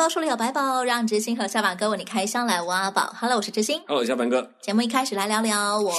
[0.00, 3.14] 百宝书里有百宝，让知心和下板哥为你开箱来挖宝。
[3.20, 3.82] Hello，我是知心。
[3.86, 4.50] Hello，下板哥。
[4.62, 5.92] 节目一开始来聊聊我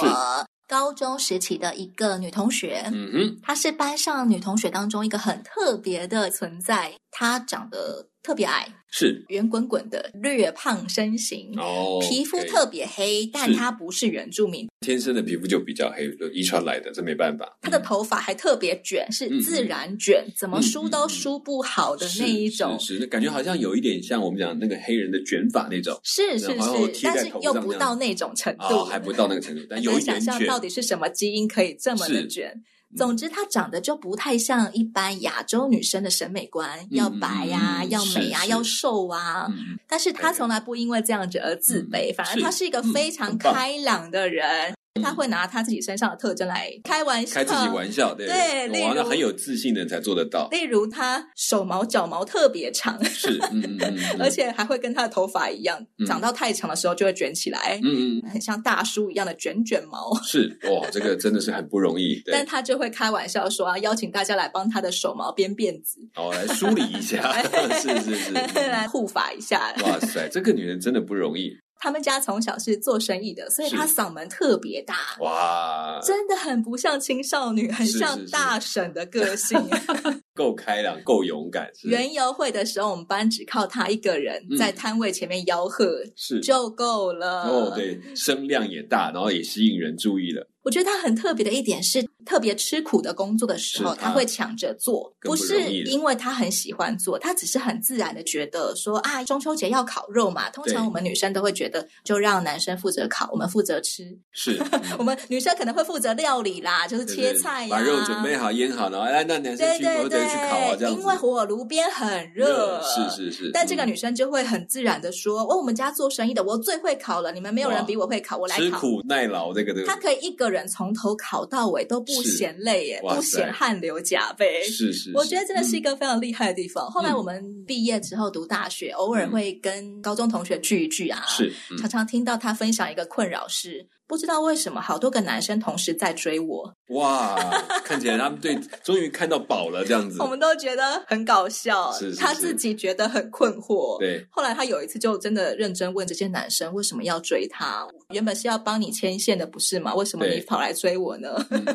[0.66, 2.82] 高中时期的一个女同学。
[2.92, 6.92] 嗯哼，她是班上女同学当中一个很特别的存在。
[7.12, 8.68] 她长得特别矮。
[8.94, 9.24] 是。
[9.28, 17.56] 圆滚滚的略胖身形哦，皮肤特别黑，但他不是原住民，天生的皮肤就比较黑，就遗传来的，这没办法。
[17.62, 32.62] 他的头发还特别卷，是自然卷，怎么梳都梳不好的那一种，是是，感觉好像有一点像我们讲那个黑人的卷发那种，是是是，但是又不到那种程度，还不到那个程度，但有一点想象到底是什么基因可以这么的卷。
[32.96, 39.46] 总之，她长得就不太像一般亚洲女生的审美观，嗯、要白呀、要美呀，要瘦啊。
[39.50, 44.74] 嗯、但是她从来不因为这样子而自卑，嗯、反而她是一个非常开朗的人。
[45.00, 50.48] 他会拿他自己身上的特征来开玩笑，开自己玩笑，对对，例如很有自信的人才做得到。
[50.50, 60.14] 例如他手毛脚毛特别长，是，嗯嗯嗯， 而且还会跟他的头发一样，长到太长的时候就会卷起来，嗯嗯，很像大叔一样的卷卷毛。
[60.22, 62.20] 是哇，这个真的是很不容易。
[62.26, 67.32] 但他就会开玩笑说啊，邀请大家来帮他的手毛编辫子，哦，来梳理一下，
[67.80, 68.32] 是是是，
[68.68, 69.74] 来护发一下。
[69.84, 71.56] 哇塞，这个女人真的不容易。
[71.82, 74.94] 他们家从小是做生意的，所以他嗓门特别大。
[75.18, 79.58] 哇，真的很不像青少女，很像大婶的个性。
[80.32, 81.68] 够开朗，够勇敢。
[81.82, 87.42] 园游会的时候，我们班只靠他一个人在摊位前面吆喝，是就够了。
[87.48, 90.48] 哦，对，声量也大，然后也吸引人注意了。
[90.62, 104.16] 我觉得他很特别的一点是，特别吃苦的工作的时候，他会抢着做，不是因为他很喜欢做，他只是很自然的觉得说啊，中秋节要烤肉嘛，通常我们女生都会觉得，就让男生负责烤，我们负责吃。
[104.32, 104.60] 是，
[104.98, 111.00] 我们女生可能会负责料理啦，就是切菜呀，把肉准备好腌好，然后哎，那男生去负责去烤啊，这样子。
[111.00, 113.50] 因为火炉边很热，是是是。
[113.52, 118.62] 但这个女生就会很自然的说，哦，我们家做生意的，我最会烤了，你们没有人比我会烤，我来烤。
[118.62, 119.86] 吃苦耐劳，这个这个。
[119.86, 124.62] 他可以一个人从头烤到尾都不嫌累耶，不嫌汗流浃背。
[124.64, 126.90] 是是，我觉得真的是一个非常厉害的地方。
[126.90, 133.86] 后来我们毕业之后读大学，偶尔会跟高中同学聚一聚啊，是常常听到他分享一个困扰是。
[134.12, 136.70] 不知道为什么，好多个男生同时在追我。
[136.88, 137.34] 哇，
[137.82, 140.20] 看起来他们对，终于看到宝了这样子。
[140.20, 143.98] 我们都觉得很搞笑，是是是，他自己觉得很困惑。
[144.00, 147.88] 对，后来他有一次就真的认真问这些男生为什么要追他。
[148.10, 149.94] 原本是要帮你牵线的，不是吗？
[149.94, 151.34] 为什么你跑来追我呢？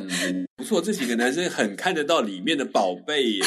[0.58, 3.44] 不错，这几个男生很看得到里面的宝贝耶。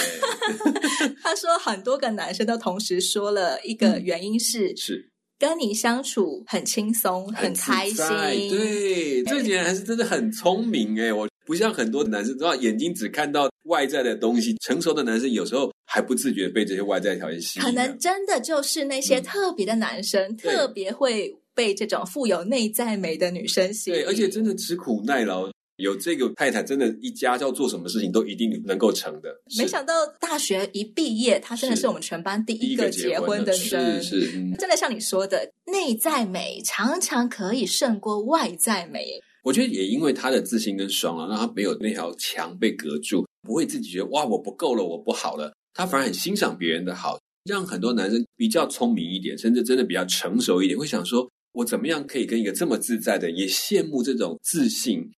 [1.23, 5.10] 他说很多个男生都同时说了一个原因是、嗯、是。
[5.41, 7.97] 跟你相处很轻松，很开心。
[7.97, 11.11] 对，这几人还是真的很聪明哎！
[11.11, 14.55] 我不像很多男生，知道眼睛只看到外在的东西。
[14.61, 17.65] 成熟的男生有时候还不自觉被这些外在条件吸引。
[17.65, 23.97] 可能真的就是那些特别的男生，嗯、特别会被这种富有内在美的女生吸引。
[23.97, 25.51] 对，而且真的吃苦耐劳。
[25.81, 29.35] 有这个太太，真的，一家要做什么事情都一定能够成的。
[29.59, 34.03] 没想到大学一毕业，她真的是我们全班第一个结婚的人。
[34.03, 39.07] 是是，真的像你说的，内在美常常可以胜过外在美。
[39.43, 45.53] 我觉得也因为她的自信跟爽朗，让她没有那条墙被隔住，不会自己觉得哇，我不够了，我不好了。
[45.73, 55.11] 她反而很欣赏别人的好，让很多男生比较聪明一点，甚至真的比较成熟一点，会想说，我怎么样可以跟一个这么自在的，也羡慕这种自信。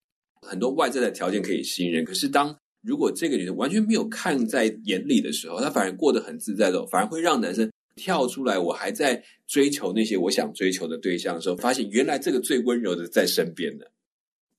[0.46, 8.58] 很多外在的条件可以吸引人，可是当如果这个女生完全没有看在眼里的时候，她反而过得很自在的，反而会让男生跳出来。
[8.58, 13.84] 我还在追求那些我想追求的对象的时候，发现原来这个最温柔的在身边呢。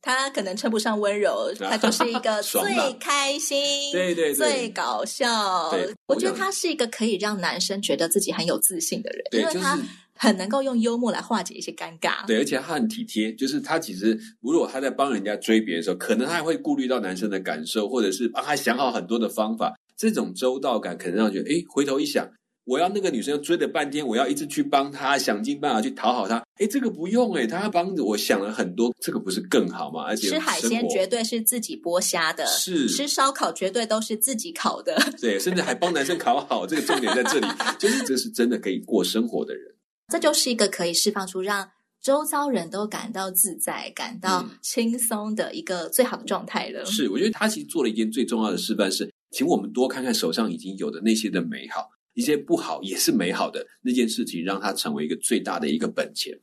[0.01, 2.61] 他可能称不上温柔，他就是一个最
[2.99, 5.71] 开心、对对对，最搞笑。
[5.71, 9.77] 对，我觉得他是一个可以让男生觉得自己很有自信的人，因为他。
[10.23, 13.33] 很能够用幽默来化解一些尴尬，对，而且他很体贴。
[13.33, 19.73] 就是他其实，如果他在帮人家追别人的时候，可能他还会顾虑到男生的感受，或者是帮他想好很多的方法。
[19.97, 22.25] 这种周到感，可能让觉得，哎，回头一想，
[22.63, 26.41] 我要那个女生追了半天，我要一直去帮她，想尽办法去讨好她。
[26.55, 30.03] 哎，这个不用，哎，他帮着我想了很多，这个不是更好吗？
[30.07, 36.65] 而且吃海鲜绝对是自己剥虾的，是吃烧烤绝对都是自己烤的，对，甚至还帮男生烤好。
[36.65, 37.47] 这个重点在这里，
[37.77, 39.72] 就是这是真的可以过生活的人。
[40.09, 41.71] 这就是一个可以释放出让
[42.01, 46.85] 周遭人都感到自在、感到轻松的一个最好的状态了。
[46.85, 56.37] 是，我觉得他其实做了一件最重要的示范是，请我们多看看手上已经有的那些的美好，一些不好也是美好的那件事情，让它成为一个最大的一个本钱。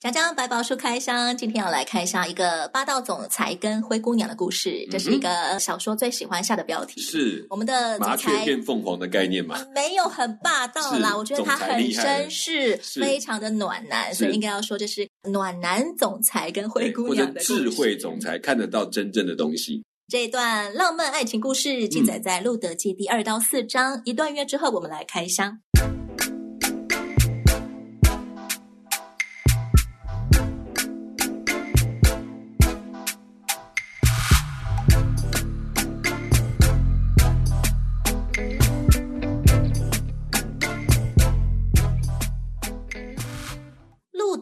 [0.00, 4.86] 讲讲百宝书开箱，今天要来开箱一个霸道总裁跟灰姑娘的故事。
[4.92, 9.58] 这是一个小说最喜欢下的标题，是我们的麻雀变凤凰的概念吗？
[9.74, 17.40] 没有很霸道啦，我觉得他很绅士，非常的暖男，所以应该要说这是暖男总裁跟灰姑娘的。
[17.40, 19.82] 智慧总裁看得到真正的东西。
[20.06, 23.96] 这一段浪漫爱情故事记载在《路德记》第二到四章。
[23.96, 25.58] 嗯、一段月之后，我们来开箱。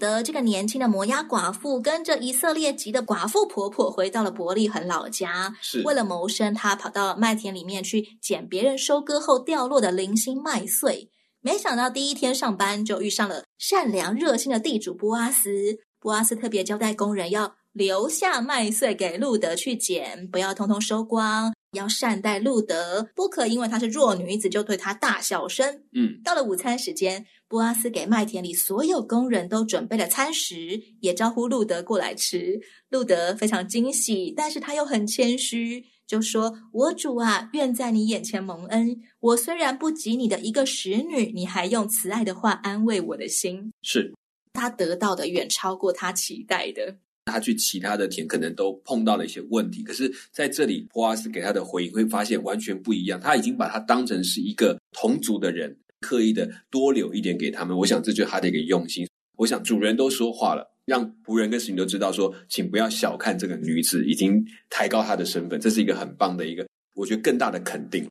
[0.06, 11.10] 得这个年轻的摩押寡妇跟着以色列籍的寡妇婆婆回到了伯利恒老家，是为了谋生，她跑到麦田里面去捡别人收割后掉落的零星麦穗。
[11.40, 15.78] 没想到第一天上班就遇上了善良热心的地主波阿斯。
[15.98, 25.82] 波阿斯特别交代工人要留下麦穗给路德去捡，不要通通收光，要善待路德，不可因为她是弱女子就对她大小声。
[25.92, 27.26] 嗯，到了午餐时间。
[27.48, 32.60] 波阿斯给麦田里所有工人都准备了餐食，也招呼路德过来吃。
[32.88, 39.00] 路德非常惊喜，但是他又很谦虚，就说：“我主啊，愿在你眼前蒙恩。
[39.20, 44.12] 我虽然不及你的一个使女，你还用慈爱的话安慰我的心。”是，
[44.52, 46.96] 他得到的远超过他期待的。
[47.26, 53.20] 他去其他的田，可能都碰到了一些问题，可是在这里，波阿斯给他的回应会发现完全不一样。
[53.20, 55.76] 他已经把他当成是一个同族的人。
[55.98, 59.08] 刻意的多留一点给他们，我想这就是他的一个用心。
[59.38, 68.06] 我想主人都说话了，让仆人跟使女都知道说，请不要小看这个女子，已经抬高她的身份，这是一个很棒的一个，我觉得更大的肯定。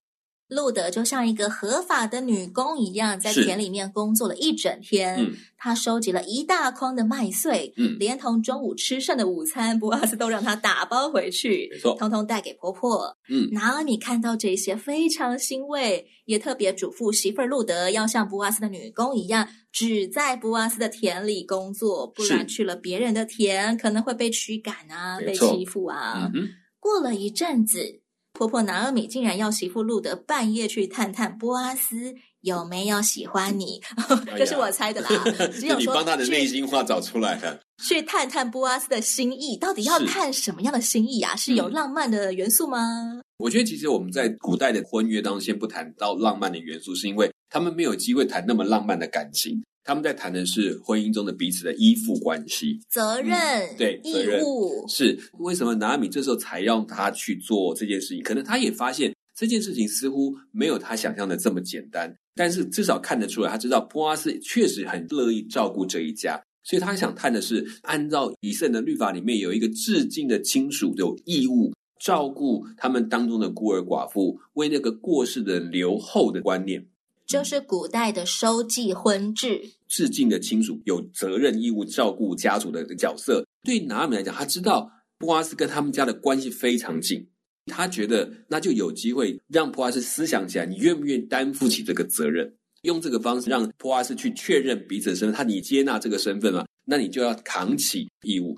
[0.47, 5.15] 路德就像一个合法的女工一样，在田里面工作了一整天。
[5.17, 13.17] 嗯，他收集了一大筐的麦穗，嗯，连同中午吃剩的午餐，波阿斯都让他打包回去，没错，通通带给婆婆。
[13.27, 26.29] 嗯，拿俄米看到这些非常欣慰，也特别嘱咐媳妇儿路德要像波阿斯的女工一样，只在波阿斯的田里工作，不然去了别人的田可能会被驱赶啊，被欺负啊。
[26.35, 26.49] 嗯，
[26.79, 28.01] 过了一阵子。
[28.35, 33.81] 婆婆拿俄米竟然要媳妇路德半夜去探探波阿斯有没有喜欢你，
[34.37, 35.09] 这、哎、是我猜的啦。
[35.51, 41.35] 只有说你帮他的内心话找出来了，去探探波阿斯的心意，到底要探什么样的心意啊？
[41.35, 42.79] 是，是有浪漫的元素吗？
[43.15, 43.23] 嗯？
[43.37, 49.63] 我觉得其实我们在古代的婚约当中，先不谈到浪漫的元素，是因为他们没有机会谈那么浪漫的感情。
[49.85, 54.83] 他们在谈的是婚姻中的彼此的依附关系、责任、嗯、对义务。
[54.89, 58.23] 是为什么拿米这时候才让他去做这件事情？
[58.23, 76.83] 可能他也发现这件事情似乎没有他想象的这么简单，但是至少看得出来，他知道波阿斯确实很乐意照顾这一家，所以他想探的是，按照以色列的律法里面有一个致敬的亲属有义务照顾他们当中的孤儿寡妇，为那个过世的留后的观念。
[77.27, 83.45] 就是古代的收继婚制，致敬的亲属有责任义务照顾家族的角色。
[83.63, 87.27] 对拿俄米来讲，他知道波阿斯跟他们家的关系非常近，
[87.65, 92.55] 他觉得那就有机会让波阿斯思想起来，你愿不愿意担负起这个责任？
[92.83, 95.35] 用这个方式让波阿斯去确认彼此的身份。
[95.35, 98.55] 他你接纳这个身份了，那你就要扛起义务。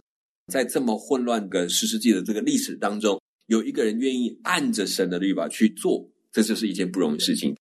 [0.51, 7.55] 在这么混乱的十世纪的这个历史当中，有一个人愿意按着神的律法去做，这就是一件不容易的事情。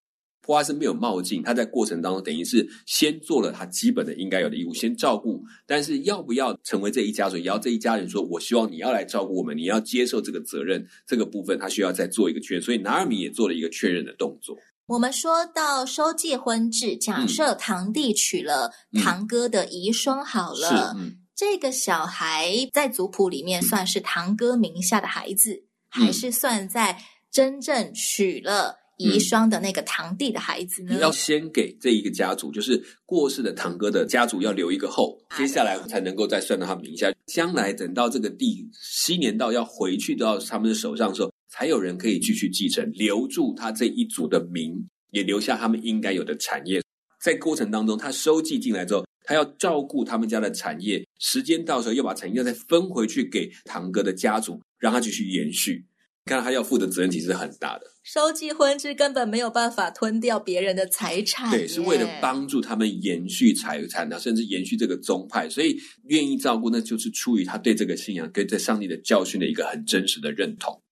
[0.47, 5.43] 波阿斯没有冒进，他在过程当中等于是先做了他基本的应该有的义务，先照顾。
[5.67, 14.57] 但是要不要成为这一家族，也要这一家人说：“我希望你要来照顾我们，你要接受这个责任。”这个部分他需要再做一个确认，所以拿二米也做了一个确认的动作。
[14.87, 18.71] 我们说到收继婚制，假设堂弟娶了
[19.03, 25.65] 堂哥的遗孀，好了，嗯嗯、这个小孩在族谱里面算是堂哥名下的孩子，
[25.97, 28.77] 嗯、还是算在真正娶了？
[28.97, 30.99] 遗孀的那个堂弟的孩子呢？
[31.01, 37.13] 要先给这一个家族，就是过世的堂哥的家族要留一个后，接下来才能够再算到他名下。
[37.27, 44.73] 将来等到这个地七年到要回去到他们的手上的时候，才有人可以继续继承，留住他这一组的名，
[45.11, 46.83] 也留下他们应该有的产业。
[47.23, 55.85] 在过程当中，他收继进来之后，他要照顾他们家的产业，时间到时候又把产业再分回去给堂哥的家族，让他继续延续。
[56.27, 57.87] 看他要负的责任其实很大的。
[58.03, 65.77] 收继婚制根本没有办法吞掉别人的财产，对，是为了帮助他们延续财产啊，甚至延续这个宗派，所以
[66.09, 70.83] 愿意照顾，那就是出于他对这个信仰跟对上帝的教训的一个很真实的认同。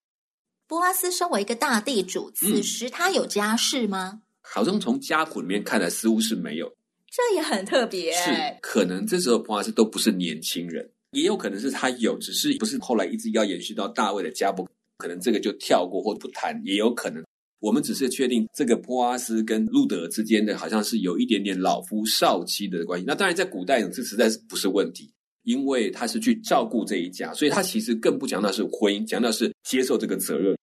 [0.68, 4.12] 波阿斯身为一个大地主，此时他有家室吗？
[4.14, 6.72] 嗯、好像从家谱里面看来，似乎是没有。
[7.10, 8.30] 这也很特别，是
[8.62, 14.68] 可能这时候波阿斯都不是年轻人，也有可能是他有，只是不是后来一直要延续到大卫的家谱。
[14.98, 17.22] 可能这个就跳过或不谈，也有可能。
[17.60, 23.06] 我们只是确定这个波阿斯跟路德之间的好像是有一点点老夫少妻的关系。
[23.06, 25.10] 那当然，在古代这实在是不是问题，
[25.44, 30.54] 因为他是去照顾这一家，所以他其实更不强调是婚姻，强调是接受这个责任。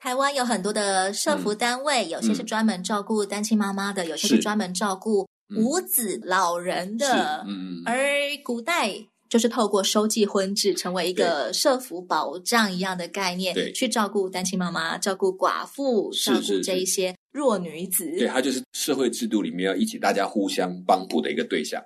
[0.00, 7.44] 台湾有很多的社福单位，嗯、有些是专门照顾单亲妈妈的，嗯、有些是专门照顾无子老人的。
[7.46, 7.96] 嗯，而
[8.42, 9.06] 古代。
[9.30, 18.04] 就是透过收寄婚制，成为一个社福保障一样的概念，对，去照顾单亲妈妈、照顾寡妇、照顾这一些弱女子。
[18.18, 21.80] 对，她就是社会制度里面要一起大家互相帮助的一个对象。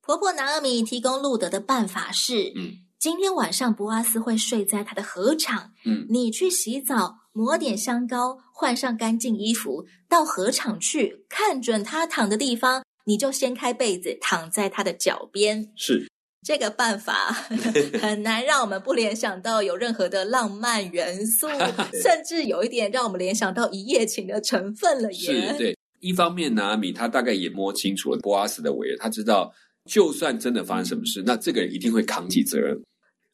[0.00, 15.72] 婆婆拿阿米提供路德的办法是：嗯，今天晚上博阿斯会睡在他的河场，嗯，你去洗澡，抹点香膏，换上干净衣服，到河场去，看准他躺的地方，你就掀开被子，躺在他的脚边。
[15.74, 16.08] 是。
[16.42, 17.32] 这个办法
[18.00, 21.48] 很难让我们不联想到有任何的浪漫元素，
[22.02, 25.52] 甚至有一点让我们联想到一夜情的成分了耶。
[25.52, 25.76] 是，对。
[26.00, 29.52] 一方面，拿俄米他大概也摸清楚了波阿斯的为人，他知道
[29.90, 32.80] 就算真的发生什么事，那这个人一定会扛起责任。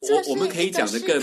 [0.01, 1.21] 我我们可以讲的更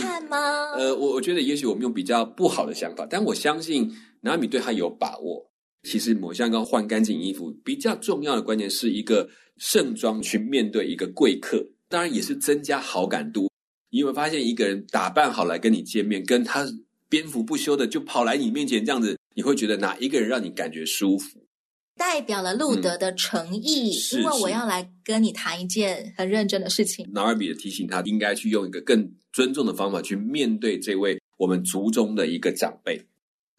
[0.76, 5.50] 呃，我我觉得也许我们用比较不好的想法，但我相信拿米对他有把握。
[5.82, 9.28] 其实抹香膏、换干净衣服，比较重要的关键是一个
[9.59, 11.66] 盛装去面对一个贵客。
[11.88, 13.50] 当然也是增加好感度。
[13.90, 16.66] 你有没有发现，一个人打扮好来跟你见面，跟他
[17.09, 21.47] 蝙蝠不休的就跑来你面前这样子，你会觉得哪一个人让你感觉舒服？
[21.94, 27.06] 代表了路德的诚意，嗯、因为我要来跟你谈一件很认真的事情。
[27.12, 33.06] 拿俄米的提醒他，应该去用一个更尊重的方法去面对这位我们族中的一个长辈。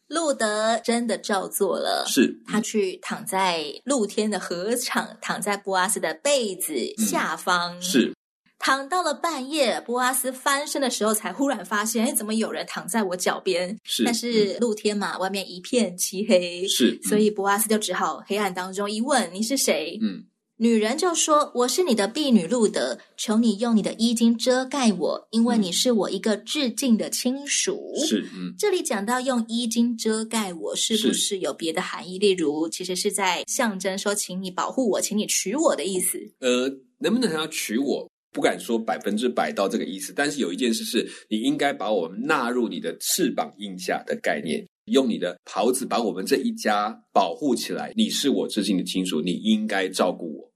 [0.08, 8.14] 路德真的照做了，是他去躺在露天的河场，躺在波阿斯的被子下方，嗯、是。
[8.60, 13.78] 躺到了半夜，波阿斯翻身的时候，才忽然发现，哎，怎么有人躺在我脚边？
[13.84, 20.24] 是，但是露天嘛，嗯、外面一片漆黑，是，所以波阿斯就只好黑暗当中一问：“你是谁？”嗯，
[20.64, 32.18] 女人就说：“我是你的婢女路德，求你用你的衣襟遮盖我，因为你是我一个致敬的亲属。”是，嗯，这里讲到用衣襟遮盖我，是不是有别的含义？
[32.18, 36.18] 例如，其实是在象征说，请你保护我，请你娶我的意思。
[36.40, 38.10] 呃，能不能要娶我？
[38.32, 47.92] 不敢说百分之百到这个意思，但是有一件事是你应该把我们纳入你的翅膀印下的概念，用你的袍子把我们这一家保护起来。
[47.98, 50.53] 你是我至亲的亲属，你应该照顾我。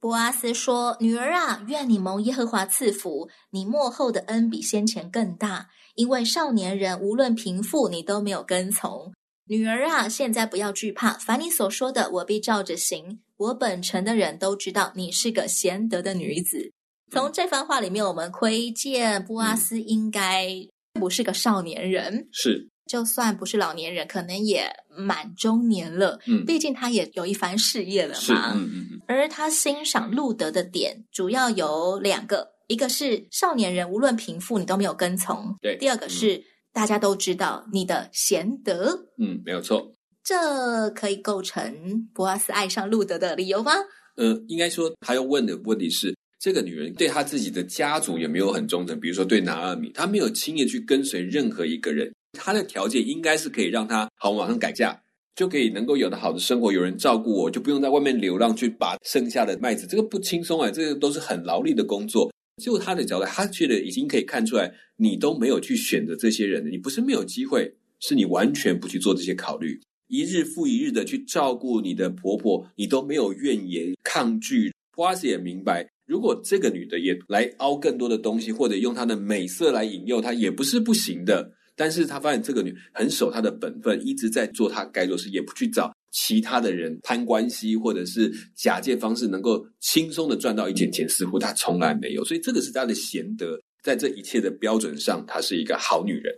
[0.00, 9.12] 波阿斯说：“女儿啊，愿你蒙耶和华赐福，你末后的恩比先前更大，因为少年人无论贫富，你都没有跟从。
[9.46, 13.20] 女儿啊，现在不要惧怕，凡你所说的，我必照着行。
[13.36, 16.72] 我本城的人都知道你是个贤德的女子。”
[17.10, 20.54] 从这番话里面，我们窥见波阿斯应该
[20.92, 26.20] 不是个少年人，是，就算不是老年人，可能也满中年了。
[26.26, 28.52] 嗯，毕竟他也有一番事业了嘛。
[28.54, 28.97] 嗯嗯嗯。
[29.08, 35.76] 而他欣赏路德的点主要有两个，一个是少年人无论贫富你都没有跟从，对。
[35.76, 39.96] 第二个是、嗯、大家都知道你的贤德，嗯，没有错。
[40.22, 43.72] 这可以构成博阿斯爱上路德的理由吗？
[44.14, 46.14] 呃，应该说他要问的问题是。
[46.40, 52.14] 这个女人对她自己的家族也没有很忠诚，比如说对拿阿米，她没有轻易去跟随任何一个人。
[52.32, 54.96] 她的条件应该是可以让她好马上改嫁，
[55.38, 62.28] 就可以能够有的好的生活，有人照顾我，就不用在外面流浪去拔剩下的麦子，这个不轻松啊，这个都是很劳力的工作。
[62.60, 74.72] 就她的角度，她觉得已经可以看出来，你都没有去选择这些人，你不是没有机会，是你完全不去做这些考虑，一日复一日的去照顾你的婆婆，你都没有怨言抗拒。
[74.90, 75.88] 波阿斯也明白。
[76.04, 81.52] 如果这个女的也来凹更多的东西，或者用她的美色来引诱她，也不是不行的。
[81.78, 92.24] 但是他发现这个女很守她的本分，一直在做她该做的事，也不去找其他的人攀关系，或者是假借方式能够轻松的赚到一点钱，似乎她从来没有。
[92.24, 96.34] 所以这个是她的贤德，在这一切的标准上，她是一个好女人。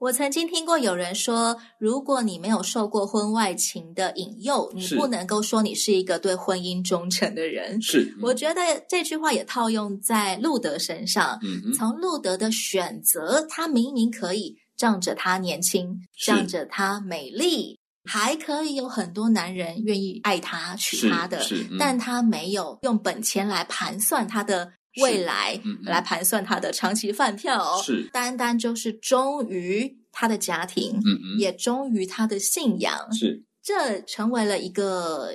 [0.00, 7.82] 我曾经听过有人说，如果你没有受过婚外情的引诱，你不能够说你是一个对婚姻忠诚的人。
[7.82, 11.36] 是，嗯、我觉得这句话也套用在路德身上。
[11.42, 21.44] 嗯，从路德的选择，他明明可以仗着她年轻，仗着她美丽，还可以有很多男人愿意爱她、娶她的，
[21.78, 28.08] 但她没有用本钱来盘算她的未来，来盘算她的长期饭票，是。
[28.12, 30.98] 单单就是忠于她的家庭，
[31.38, 33.44] 也忠于她的信仰，是。
[33.68, 35.28] 这成为了一个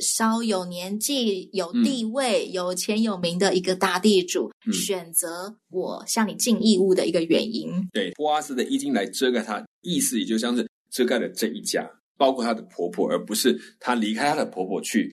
[0.00, 7.68] 稍有年纪、有地位、嗯、有钱有名的一个大地主，嗯、选择我向你尽义务的一个原因。
[7.92, 11.84] 对，波阿斯的衣襟来遮盖他，意思也就像是遮盖了这一家，
[12.16, 15.12] 包括她的婆婆，而不是她离开她的婆婆去。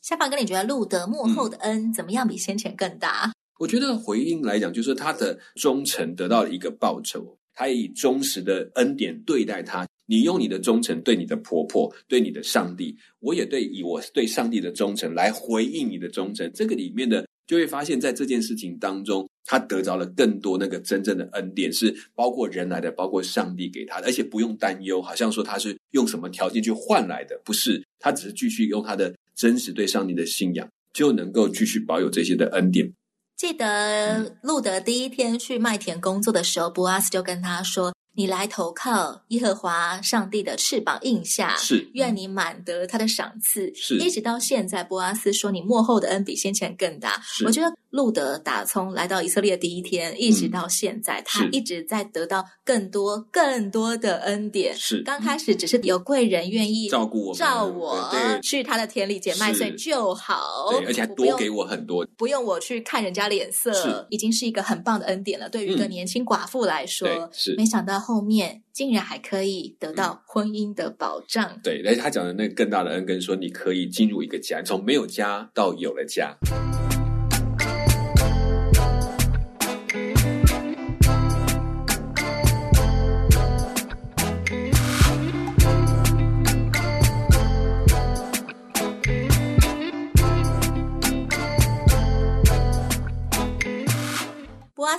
[0.00, 2.26] 夏凡哥，你觉得路德幕后的恩怎么样？
[2.26, 3.30] 比先前更大？
[3.58, 9.86] 我觉得回应来讲，就是他的忠诚得到了一个报酬，他以忠实的恩典对待他。
[10.06, 16.50] 你用你的忠诚对你的婆婆，对你的上帝，我也对以我对上帝的忠诚来回应你的忠诚。
[16.52, 32.92] 这个里面的就会发现，在这件事情当中，他得着了更多那个真正的恩典，是包括人来的，包括上帝给他的，而且不用担忧，好像说他是用什么条件去换来的，不是，他只是继续用他的真实对上帝的信仰，就能够继续保有这些的恩典。
[33.36, 37.92] 记得路德第一天去麦田工作的时候，波阿斯就跟他说。
[38.16, 43.74] 你来投靠耶和华上帝的翅膀印下，是愿你满得他的赏赐。
[43.74, 47.20] 是一直到现在，波阿斯说你幕后的恩比先前更大。
[47.24, 54.74] 是我觉得路德打从来到以色列第一天，一直到现在，嗯、他一直在得到更多更多的恩典。
[54.76, 58.10] 是刚开始只是有贵人愿意照顾我，照我
[58.42, 65.48] 去他的田里捡麦穗就好，对，而且还多给我很多，不用我去看人家脸色，已经是一个很棒的恩典了。
[65.48, 67.94] 对于一个年轻寡妇来说，嗯、是没想到。
[68.04, 71.48] 后面竟然还可以得到婚姻的保障。
[71.54, 76.36] 嗯、对，而且他讲的那个更大的恩，跟说你可以进入一个家，从没有家到有了家。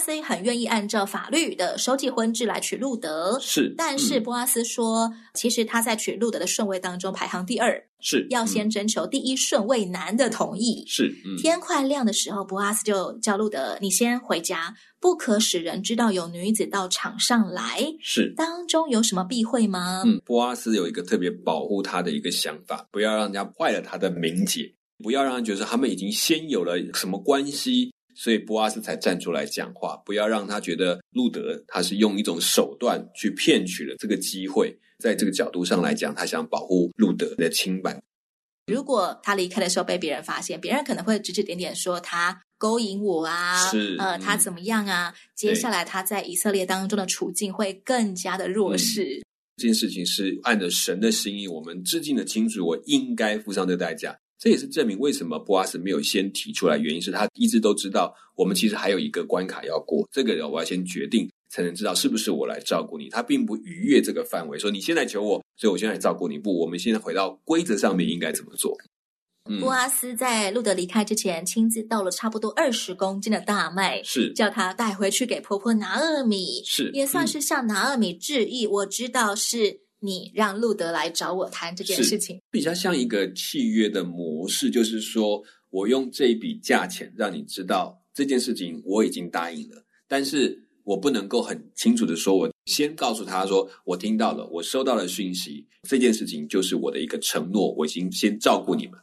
[0.05, 3.73] 斯很愿意按照法律的收继婚制来娶路德，是。
[3.75, 10.83] 但是波阿斯说，嗯、其实他在娶路德的顺位当中排行第二，是要先征求第一顺位男的同意。
[10.85, 11.07] 是。
[11.25, 18.31] 嗯、天快亮的时候，波阿斯就叫路德：“你先回家，不可使人知道有女子到场上来。”是。
[18.37, 20.03] 当中有什么避讳吗？
[20.05, 24.71] 嗯，波阿斯有一个特别保护他的一个想法，不要让人家坏了他的名节，
[25.03, 27.91] 不要让人觉得他们已经先有了什么关系。
[28.15, 34.75] 所以波阿斯才站出来讲话，不要让他觉得路德他是用一种手段去骗取了这个机会。
[34.97, 38.01] 在这个角度上来讲，他想保护路德的清白。
[38.67, 45.09] 如果他离开的时候被别人发现，别人可能会指指点点说他勾引我啊，是呃，他怎么样啊？
[45.09, 49.19] 嗯、接下来他在以色列当中的处境会更加的弱势。
[49.19, 49.23] 嗯、
[49.57, 54.17] 这件事情是按着神的心意，我们致敬的清楚，我应该付上这代价。
[54.45, 63.09] 这也是证明为什么波阿斯没有先提出来，原因是他一直都知道我们其实还有一个关卡要过，这个我要先决定才能知道是不是我来照顾你。
[63.09, 66.37] 他并不逾越这个范围，说你现在求我，所以我现在来照顾你。
[66.37, 68.77] 不，我们现在回到规则上面应该怎么做？
[69.49, 78.67] 嗯，波阿斯在路德离开之前，亲自倒了差不多二十公斤的大麦，是叫他带回去给婆婆拿二米，是也算是向拿二米致意。
[78.67, 79.84] 嗯，我知道是。
[80.05, 98.99] 你让路德来找我谈这件事情，比较像一个契约的模式，就是说我用这一笔价钱让你知道这件事情我已经答应了，但是我不能够很清楚的说，我先告诉他说我听到了，我收到了讯息，这件事情就是我的一个承诺，我已经先照顾你们。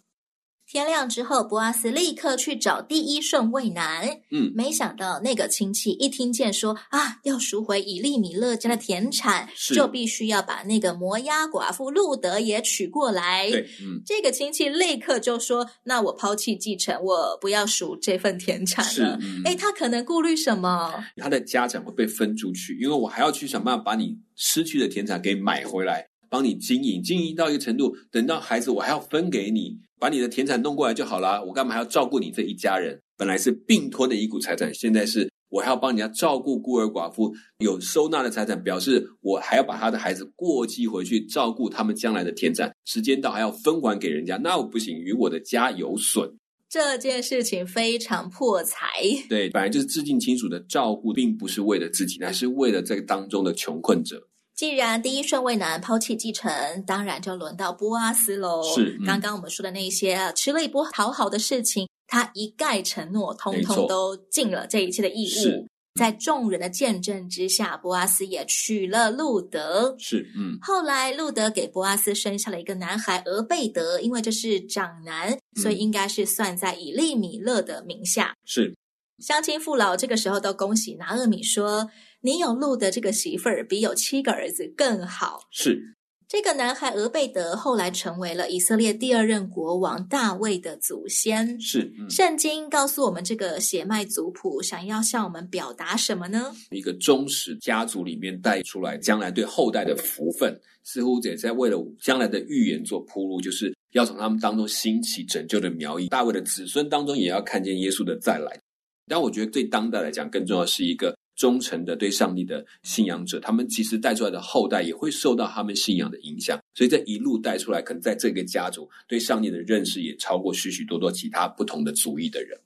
[0.73, 4.09] 天亮之后，博阿斯立刻去找第一顺位男。
[4.31, 13.51] 嗯，没想到那个亲戚一听见说啊，要赎回以利米勒家的田产，就必须要把那个摩押寡妇路德也娶过来。
[13.51, 19.19] 对，嗯，这个亲戚立刻就说：“那我抛弃继承，我不要赎这份田产了。
[19.21, 21.05] 嗯”哎，他可能顾虑什么？
[21.19, 29.79] 他的家产会被分出去，因为我还要去想办法把你失去的田产给买回来，帮你经营，经营到一个程度，等到孩子我还要分给你。
[30.01, 32.99] 把你的田产弄过来就好啦，我干嘛还要照顾你这一家人？
[33.19, 46.35] 本来是并吞的一股财产，现在是我还要帮人家照顾孤儿寡妇，有收纳的财产，表示我还要把他的孩子过继回去照顾他们将来的田产，时间到还要分还给人家，那我不行，与我的家有损。
[46.71, 48.87] 这件事情非常破财。
[49.29, 54.27] 对，本来就是致敬亲属的照顾，并不是为了自己，而是为了这个当中的穷困者。
[54.63, 58.63] 既然第一顺位男抛弃继承，当然就轮到波阿斯喽。
[58.63, 65.67] 是，嗯、刚刚我们说的那些吃了一波讨好的事情，他一概承诺，通通都尽了这一切的义务。
[65.99, 69.97] 在众人的见证之下，波阿斯也娶了路德。
[69.99, 70.57] 是，嗯。
[70.63, 78.33] 后来路德给波阿斯生下了一个男孩俄贝德，因为这是长男，所以应该是算在以利米勒的名下。
[78.45, 78.73] 是。
[79.19, 81.89] 乡亲父老这个时候都恭喜拿厄米说
[82.23, 85.97] ：“你有路的这个媳妇儿，比有七个儿子更好。”是。
[86.29, 91.61] 这个男孩俄贝德后来成为了以色列第二任国王大卫的祖先。
[91.61, 96.55] 是，嗯、圣经告诉我们，这个血脉族谱想要向我们表达什么呢？
[96.71, 106.09] 一个忠实家族里面带出来，将来对后代的福分，似乎也在为了将来的预言做铺路，就是要从他们当中兴起拯救的苗裔。
[106.09, 108.59] 大卫的子孙当中，也要看见耶稣的再来。
[109.07, 111.15] 但我觉得对当代来讲，更重要是一个。
[111.43, 122.57] 忠诚的对上帝的信仰者，他们其实带出来的后代也会受到他们信仰的影响，所以这一路带出来，可能在这个家族对上帝的认识也超过许许多多其他不同的族裔的人。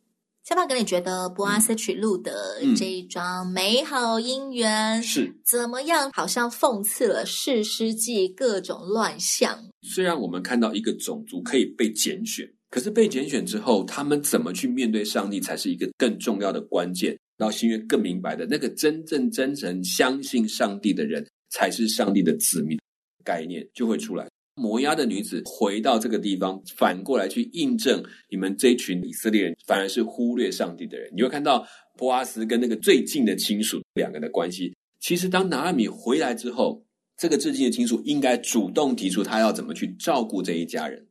[0.44, 6.10] 小胖哥，你觉得博阿斯娶路的这一桩美好姻缘是怎么样？
[6.12, 9.58] 好像讽刺了世师记各种乱象。
[9.80, 17.16] 虽然我们看到一个种族可以被拣选，可是被拣选之后，他们怎么去面对上帝，才是一个更重要的关键。
[17.36, 22.78] 到新约更明白的那个真正真诚相信上帝的人，才是上帝的子民，
[23.24, 24.26] 概念就会出来。
[24.54, 31.12] 摩押的女子回到这个地方，反过来去印证你们这群以色列人反而是忽略上帝的人。
[31.14, 31.66] 你会看到
[31.98, 34.74] 波阿斯跟那个最近的亲属两个的关系。
[34.98, 36.82] 其实当拿俄米回来之后，
[37.18, 41.05] 这个最近的亲属应该主动提出他要怎么去照顾这一家人。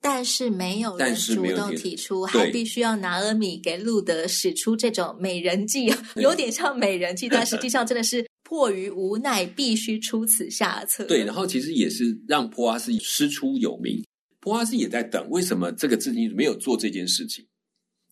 [0.00, 11.04] 但是没有人主动提出，还必须要拿阿米给路德使出这种美人计， 有点像美人计，但实际上真的是迫于无奈，必须出此下策。
[11.04, 14.02] 对，然后其实也是让波阿斯师出有名，
[14.40, 17.46] 波阿斯也在等，为什么这个至亲没有做这件事情？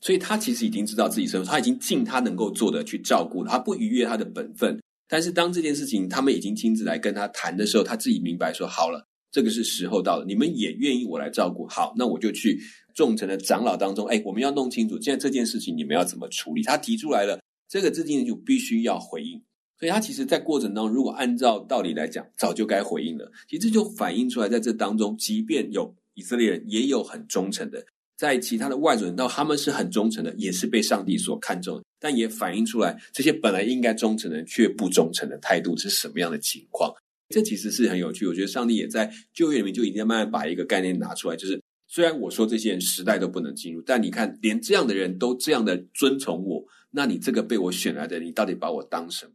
[0.01, 4.79] 所以他其实已经知道自己身份，他已经尽他能够做的去照顾了，他不逾越他的本分。
[5.09, 9.07] 但是当这件事情他们已经亲自来跟他谈的时候，他自己明白说好了。
[9.39, 12.61] 这个是时候到了，你们也愿意我来照顾，好，那我就去
[12.93, 16.63] 众城的长老当中，哎，我们要弄清楚，现在这件事情你们要怎么处理？
[16.65, 19.41] 他提出来了，这个至亲就必须要回应，
[19.79, 23.31] 所以他其实，在过程当中，如果按照道理来讲，早就该回应了。
[23.49, 27.81] 其实这就反映出来，在这当中，即便有以色列人，也有很忠诚的，
[28.17, 36.93] 在其他的外族人，到他们是很忠诚的，也是被上帝所看重，但也反映出来，这些本来应该忠诚的人，却不忠诚的态度是什么样的情况？
[37.29, 49.33] 这其实是很有趣，我觉得上帝也在旧约里面就已经慢慢把一个概念拿出来，就是虽然我说这些人时代都不能进入，但你看连这样的人都这样的遵从我，那你这个被我选来的，你到底把我当什么？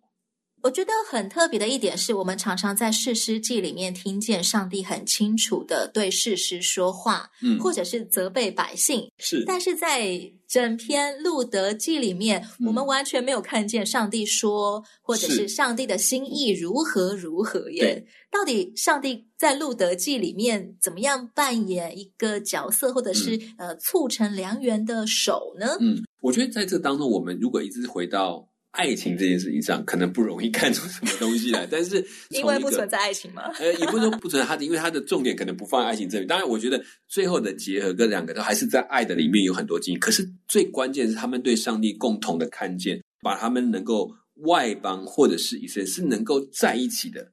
[0.63, 9.43] 我觉得很特别的一点是，我们常常在士师记里面听见上帝很清楚的对士师说话，嗯，或者是责备百姓，是。
[9.45, 18.01] 但是在整篇路德记里面，嗯，我们完全没有看见上帝说，或者是上帝的心意如何如何耶。
[18.31, 25.75] 到底上帝在路德记里面怎么样扮演一个角色，或者是，嗯，呃促成良缘的手呢？
[25.81, 28.47] 嗯，我觉得在这当中，我们如果一直回到。
[28.73, 33.43] 爱情这件事情上，可能不容易看出什么东西来， 但是因为不存在爱情吗？
[33.59, 36.25] 呃，也不是说不存在，他的因为他的重点可能不放在爱情这里。
[36.25, 39.99] 当然，我觉得最后的结合跟两个都还是在爱的里面有很多经历。
[39.99, 47.31] 可是最关键是他们对上帝共同的看见，把他们能够外邦或者是以色列是能够在一起的，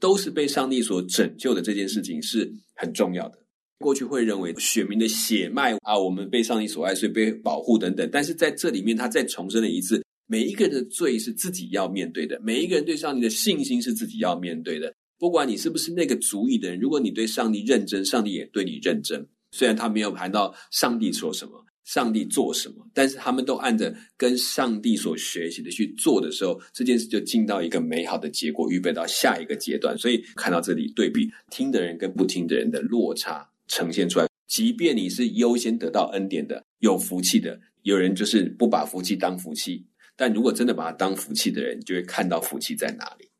[0.00, 3.38] 都是被上帝所拯救的这件事情是很重要的。
[3.78, 8.08] 过去会认为选民的血脉啊，我们被上帝所爱，所以被保护等等。
[8.10, 10.02] 但是在这里面，他再重申了一次。
[10.30, 14.94] 每一个人的罪是自己要面对的，每一个人对上帝的信心是自己要面对的。
[15.18, 19.26] 不管你是不是那个族裔的人，如果你对上帝认真，上帝也对你认真。
[19.52, 29.96] 虽然他没有谈到上帝说什么，上帝做什么，但是他们都按着跟上帝所学习的去做的时候，这件事就进到一个美好的结果，预备到下一个阶段。
[29.96, 39.84] 所以看到这里对比听的人跟不听的人的落差呈现出来，即便你是优先得到恩典的、有福气的，有人就是不把福气当福气。
[40.18, 43.30] 但如果真的把它当福气的人，你就会看到福气在哪里。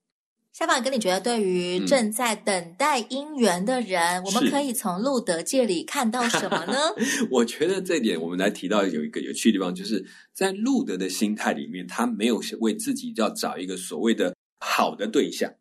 [0.53, 6.75] 小宝哥，你觉得对于正在等待姻缘的人，嗯、我们可以从路德界里看到什么呢？
[7.31, 15.53] 我觉得这点，我们来提到有一个有趣的地方，就是在路德的心态里面，他没有为自己要找一个所谓的好的对象。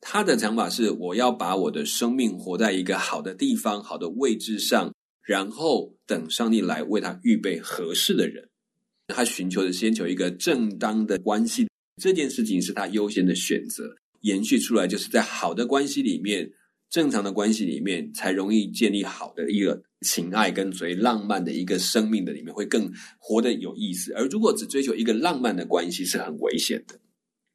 [0.00, 8.48] 他的想法是，我要把我的生命活在一个好的地方、好的位置上，然后等上帝来为他预备合适的人。
[9.12, 11.68] 他寻求的先求一个正当的关系，
[12.00, 13.94] 这件事情是他优先的选择。
[14.22, 16.48] 延续出来，就是在好的关系里面
[16.88, 24.12] 正常的关系里面，才容易建立好的一个情爱跟所谓浪漫的一个生命的里面，会更活得有意思。
[24.12, 26.98] 而如果只追求一个浪漫的关系，是很危险的。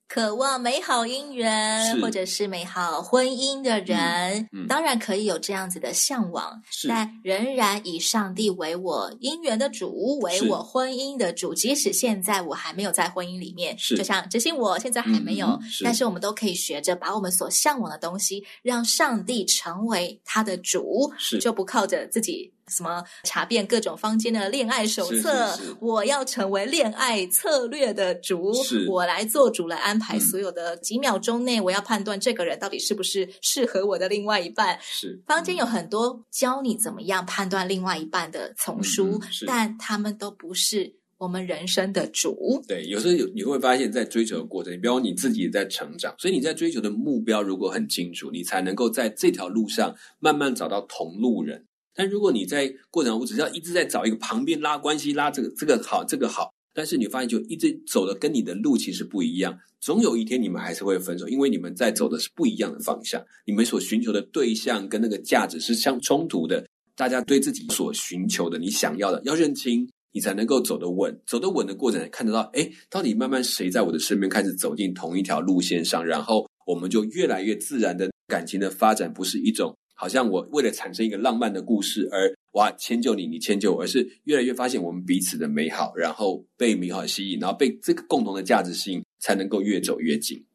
[0.08, 11.54] 渴望美好姻缘或者是美好婚姻的人，嗯嗯、当然可以有这样子的向往，但仍然以上帝为我姻缘的主，为我婚姻的主。
[11.54, 22.54] 即使现在我还没有在婚姻里面，就像执行我现在还没有，嗯、但是我们都可以学着把我们所向往的东西，让上帝成为他的主，就不靠着自己。
[22.68, 25.52] 什么查遍各种坊间的恋爱手册？
[25.52, 28.52] 是是是，我要成为恋爱策略的主，
[28.88, 34.78] 我来做主，来安排所有的几秒钟内，我要判断这个人到底是不是适合我的另外一半。
[34.82, 42.62] 是坊间有很多教你怎么样判断另外一半的丛书，嗯、但他们都不是我们人生的主。
[42.68, 51.66] 对，有时候有你会发现，在追求的过程，你比如你自己也在成长，所以你在追求的目标如果很清楚，你才能够在这条路上慢慢找到同路人。
[51.98, 66.64] 但如果你在过程我只要一直在找一个旁边拉关系，拉这个这个好，这个好，但是你发现就一直走的跟你的路其实不一样，总有一天你们还是会分手，因为你们在走的是不一样的方向，你们所寻求的对象跟那个价值是相冲突的。
[66.96, 71.16] 大家对自己所寻求的、你想要的要认清，你才能够走得稳。
[71.26, 79.76] 走得稳的过程，看得到，哎，到底慢慢谁在我的身边开始走进同一条路线上，然后我们就越来越自然的感情的发展，不是一种。
[79.98, 90.47] 好像我为了产生一个浪漫的故事而哇迁就你，你迁就我，而是越来越发现我们彼此的美好，然后被美好吸引，然后被这个共同的价值吸引，才能够越走越近。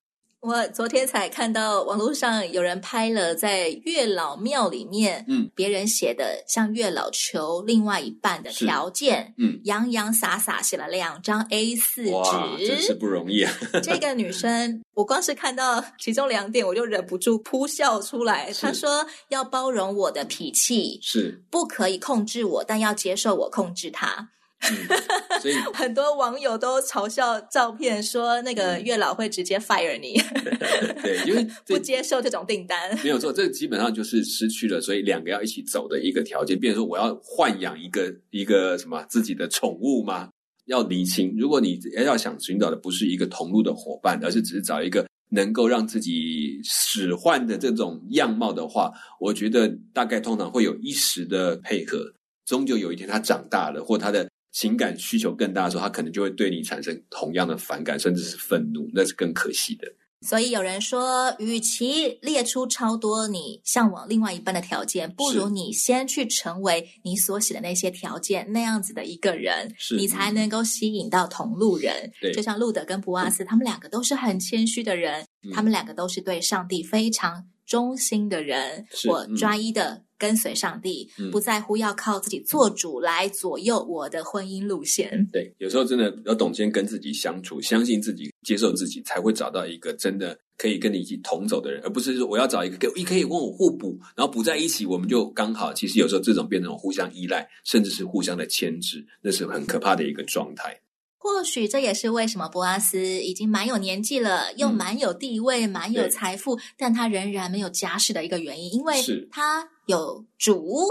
[0.43, 13.53] 我昨天才看到网络上有人拍了在月老庙里面，嗯，别人写的向月老求另外一半的条件，嗯，洋洋洒洒写了两张 A 四纸，哇，真是不容易啊！
[13.85, 18.53] 这个女生，我光是看到其中两点，我就忍不住扑笑出来。
[18.53, 24.31] 她说要包容我的脾气，是不可以控制我，但要接受我控制她。
[24.71, 30.15] 嗯、所以 很多网友都嘲笑照片，说那个月老会直接 fire 你。
[31.03, 32.97] 对，因为 不接受这种订单。
[33.03, 36.59] 没有错，这基本上就是失去了，所以两个要一起走的一个条件。
[36.59, 40.29] 比如说，我要豢养一个一个什么自己的宠物吗？
[40.67, 41.35] 要厘清。
[41.37, 51.99] 如果你要想寻找的不是一个同路的伙伴，而是只是找一个能够让自己使唤的这种样貌的话，我觉得大概通常会有一时的配合，
[52.47, 54.31] 终究有一天他长大了，或他的。
[54.53, 59.89] 情感需求更大的时候，他可能就会对你产生同样的反感，甚至是愤怒，那是更可惜的。
[60.25, 72.13] 所以有人说，与其列出超多你向往另外一半的条件，不如你先去成为你所写的那些条件那样子的一个人，你才能够吸引到同路人。
[72.33, 80.05] 就像路德跟普瓦斯，嗯、他们两个都是很谦虚的人，嗯、他们两个都是对上帝非常忠心的人，是我专一的。
[80.23, 85.29] 跟随上帝，不在乎要靠自己做主来左右我的婚姻路线。
[85.33, 95.75] 对，有时候真的要懂先跟自己相处，相信自己，接受自己，才会找到一个真的可以跟你一起同走的人，而不是说我要找一个可以可以跟我互补，然后不在一起，我们就刚好。
[95.75, 100.79] 其实有时候这种变成互相依赖，甚至是互相的牵制，那是很可怕的一个状态。
[101.23, 108.97] 或许这也是为什么博阿斯已经蛮有年纪了，又蛮有地位、蛮有财富，但他仍然没有家室的一个原因，因为
[109.31, 110.85] 他有主，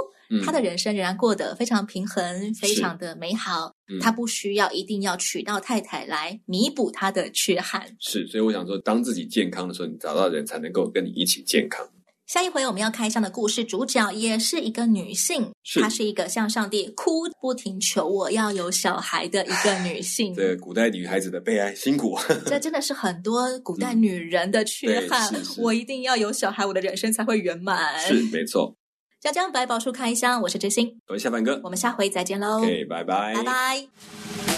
[0.46, 3.76] 他的人生仍然过得非常平衡，嗯、非常的美好。
[3.90, 7.98] 嗯、他不需要一定要娶到太太来弥补他的缺憾。
[8.00, 11.86] 是，所以我想说，当自己健康的时候，你找到人才能够跟你一起健康。
[12.32, 20.32] 下一回我们要开箱的故事主角也是一个女性，是她是一个向上帝哭不停求我要有小孩的一个女性。
[20.40, 22.18] 这古代女孩子的悲哀辛苦，
[22.48, 25.30] 这真的是很多古代女人的缺憾。
[25.36, 28.00] 嗯、我一定要有小孩，我的人生才会圆满。
[28.00, 28.74] 是没错。
[29.20, 32.60] 江江百宝书开箱，我是知心，我是小凡哥，我们下回再见喽。
[32.60, 34.51] OK，拜拜，拜拜。